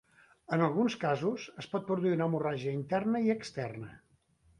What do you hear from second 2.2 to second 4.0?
hemorràgia interna i externa.